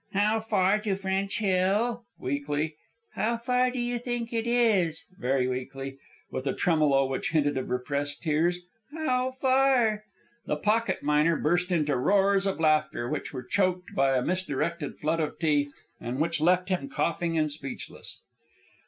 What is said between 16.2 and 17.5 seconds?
left him coughing